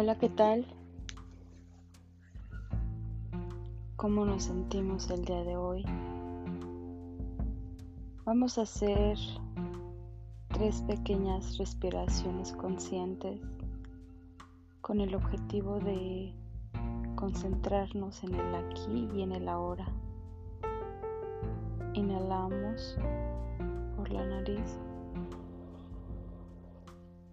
[0.00, 0.64] Hola, ¿qué tal?
[3.96, 5.84] ¿Cómo nos sentimos el día de hoy?
[8.24, 9.18] Vamos a hacer
[10.50, 13.40] tres pequeñas respiraciones conscientes
[14.82, 16.32] con el objetivo de
[17.16, 19.88] concentrarnos en el aquí y en el ahora.
[21.94, 22.96] Inhalamos
[23.96, 24.78] por la nariz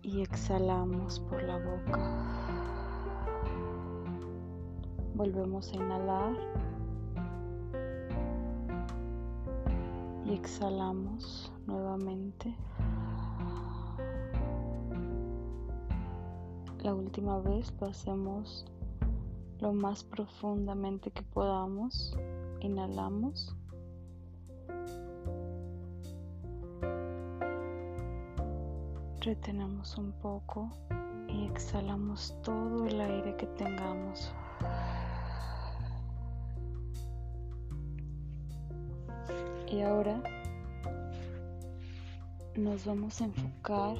[0.00, 2.43] y exhalamos por la boca.
[5.14, 6.32] Volvemos a inhalar
[10.24, 12.56] y exhalamos nuevamente.
[16.82, 18.66] La última vez lo hacemos
[19.60, 22.16] lo más profundamente que podamos.
[22.60, 23.56] Inhalamos.
[29.20, 30.70] Retenemos un poco
[31.28, 34.34] y exhalamos todo el aire que tengamos.
[39.74, 40.22] Y ahora
[42.54, 43.96] nos vamos a enfocar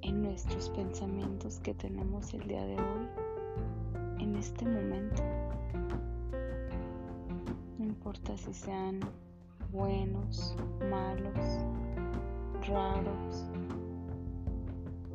[0.00, 3.08] en nuestros pensamientos que tenemos el día de hoy,
[4.18, 5.22] en este momento.
[7.78, 9.00] No importa si sean
[9.70, 10.56] buenos,
[10.88, 11.66] malos,
[12.66, 13.46] raros,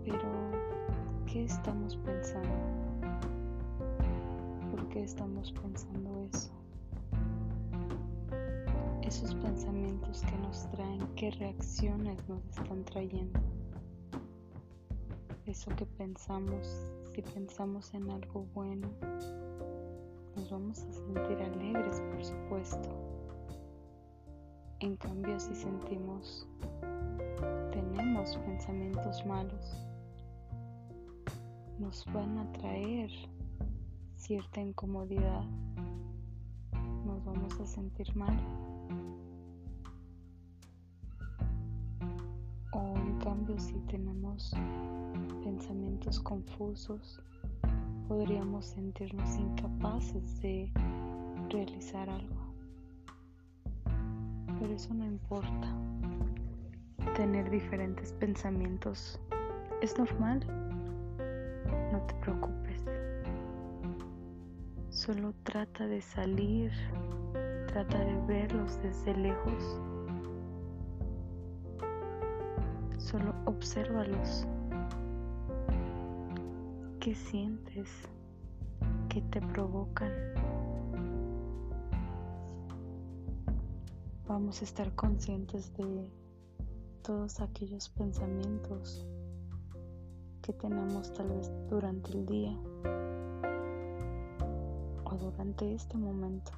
[0.06, 0.30] pero
[1.26, 2.50] ¿qué estamos pensando?
[4.70, 6.56] ¿Por qué estamos pensando eso?
[9.08, 13.39] Esos pensamientos que nos traen, ¿qué reacciones nos están trayendo?
[15.45, 16.67] Eso que pensamos,
[17.14, 18.89] si pensamos en algo bueno,
[20.36, 22.89] nos vamos a sentir alegres, por supuesto.
[24.82, 26.45] En cambio, si sentimos
[27.71, 29.87] tenemos pensamientos malos,
[31.80, 33.09] nos van a traer
[34.17, 35.45] cierta incomodidad,
[37.05, 38.37] nos vamos a sentir mal.
[43.58, 44.54] Si tenemos
[45.44, 47.22] pensamientos confusos,
[48.08, 50.72] podríamos sentirnos incapaces de
[51.50, 52.54] realizar algo.
[54.60, 55.76] Pero eso no importa
[57.16, 59.20] tener diferentes pensamientos
[59.82, 60.45] es normal.
[61.92, 62.84] No te preocupes.
[64.89, 66.72] Solo trata de salir,
[67.68, 69.80] trata de verlos desde lejos.
[73.10, 74.45] Solo obsérvalos.
[77.00, 77.88] ¿Qué sientes?
[79.08, 80.12] ¿Qué te provocan?
[84.28, 86.12] Vamos a estar conscientes de
[87.02, 89.08] todos aquellos pensamientos
[90.42, 92.60] que tenemos tal vez durante el día
[95.06, 96.52] o durante este momento,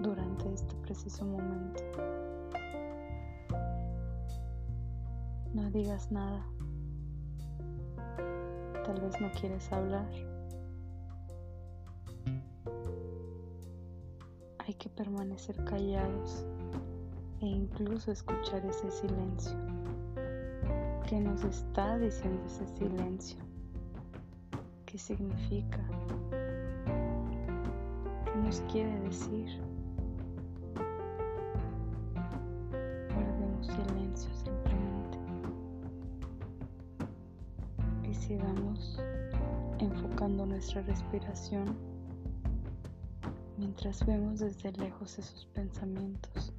[0.00, 1.84] durante este preciso momento.
[5.54, 6.44] No digas nada.
[8.84, 10.10] Tal vez no quieres hablar.
[14.58, 16.44] Hay que permanecer callados
[17.40, 19.56] e incluso escuchar ese silencio.
[21.06, 23.38] ¿Qué nos está diciendo ese silencio?
[24.86, 25.84] ¿Qué significa?
[28.24, 29.73] ¿Qué nos quiere decir?
[39.84, 41.76] Enfocando nuestra respiración
[43.58, 46.52] mientras vemos desde lejos esos pensamientos.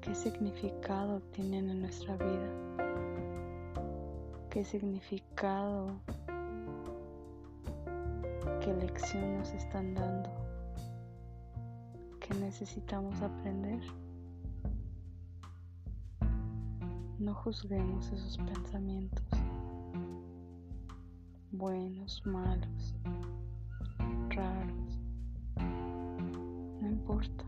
[0.00, 2.48] ¿Qué significado tienen en nuestra vida?
[4.50, 5.96] ¿Qué significado,
[8.60, 10.30] qué lección nos están dando?
[12.20, 13.80] ¿Qué necesitamos aprender?
[17.18, 19.24] No juzguemos esos pensamientos,
[21.62, 22.92] buenos, malos,
[24.30, 24.98] raros,
[26.80, 27.44] no importa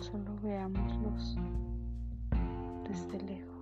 [0.00, 1.36] solo veámoslos
[2.88, 3.53] desde lejos.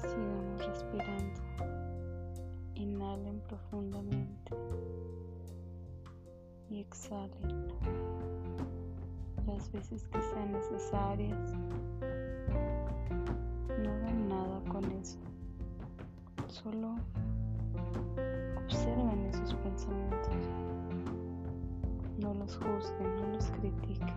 [0.00, 1.40] Sigamos respirando.
[2.74, 4.54] Inhalen profundamente
[6.70, 7.68] y exhalen
[9.46, 11.52] las veces que sean necesarias.
[13.82, 15.18] No hagan nada con eso.
[16.48, 16.96] Solo
[18.64, 20.34] observen esos pensamientos.
[22.18, 24.16] No los juzguen, no los critiquen.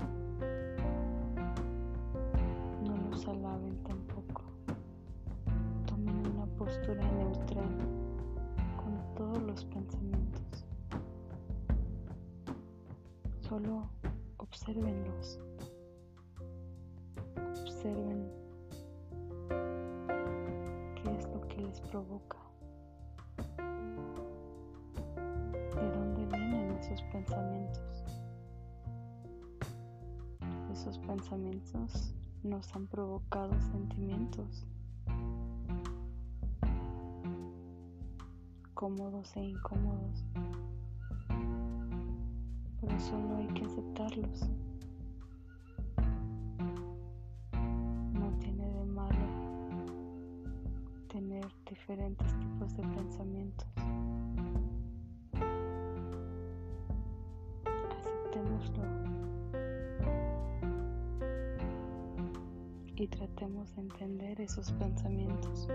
[2.83, 4.02] No los alaben tampoco.
[6.73, 7.77] Postura neutral
[8.77, 10.65] con todos los pensamientos.
[13.41, 13.91] Solo
[14.37, 15.39] observenlos.
[17.61, 18.27] Observen
[20.95, 22.39] qué es lo que les provoca.
[25.75, 28.03] ¿De dónde vienen esos pensamientos?
[30.71, 34.65] Esos pensamientos nos han provocado sentimientos
[38.83, 40.25] cómodos e incómodos
[42.81, 44.41] pero solo hay que aceptarlos.
[48.11, 49.25] No tiene de malo
[51.07, 53.67] tener diferentes tipos de pensamientos.
[58.01, 58.83] Aceptémoslo
[62.97, 65.69] y tratemos de entender esos pensamientos.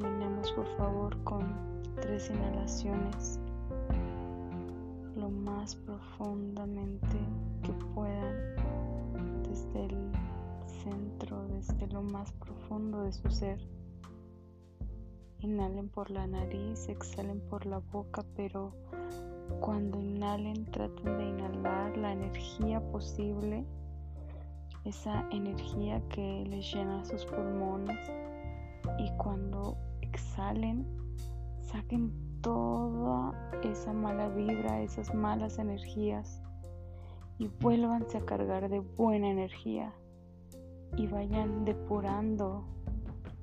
[0.00, 3.38] Terminemos por favor con tres inhalaciones
[5.14, 7.18] lo más profundamente
[7.62, 8.56] que puedan
[9.42, 10.12] desde el
[10.64, 13.60] centro, desde lo más profundo de su ser.
[15.40, 18.72] Inhalen por la nariz, exhalen por la boca, pero
[19.60, 23.66] cuando inhalen traten de inhalar la energía posible,
[24.86, 28.10] esa energía que les llena sus pulmones
[28.98, 29.76] y cuando
[30.12, 30.86] exhalen
[31.70, 36.42] Saquen toda esa mala vibra, esas malas energías
[37.38, 39.92] y vuélvanse a cargar de buena energía
[40.96, 42.64] y vayan depurando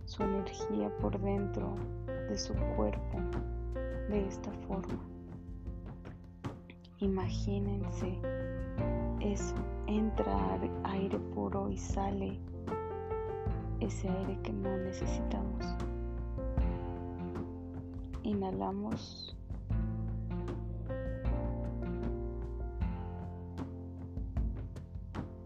[0.04, 1.76] su energía por dentro
[2.28, 3.18] de su cuerpo
[4.10, 5.00] de esta forma.
[7.00, 8.20] Imagínense
[9.22, 9.56] eso,
[9.86, 12.42] entra aire puro y sale
[13.80, 15.57] ese aire que no necesitamos.
[18.58, 19.36] Inhalamos.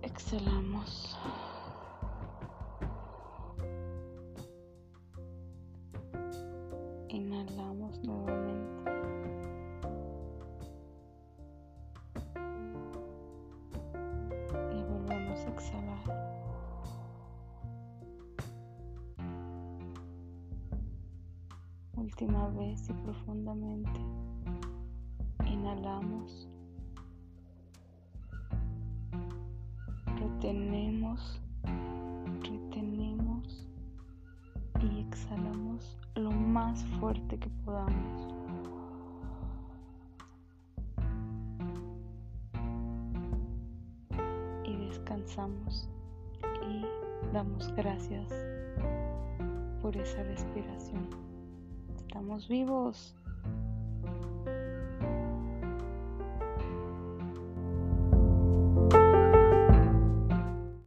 [0.02, 1.18] Exhalamos.
[7.10, 8.61] Inhalamos nuevamente.
[22.22, 24.00] Última vez y profundamente.
[25.46, 26.48] Inhalamos.
[30.20, 31.42] Retenemos,
[32.44, 33.68] retenemos
[34.82, 38.28] y exhalamos lo más fuerte que podamos.
[44.64, 45.90] Y descansamos
[46.70, 46.86] y
[47.34, 48.32] damos gracias
[49.82, 51.31] por esa respiración.
[52.12, 53.16] Estamos vivos.